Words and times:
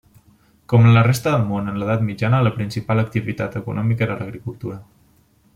Com 0.71 0.87
en 0.87 0.95
la 0.95 1.03
resta 1.07 1.33
del 1.35 1.43
món 1.49 1.69
en 1.73 1.77
l'edat 1.83 2.07
mitjana, 2.09 2.39
la 2.49 2.53
principal 2.57 3.05
activitat 3.05 3.61
econòmica 3.63 4.07
era 4.11 4.21
l'agricultura. 4.23 4.83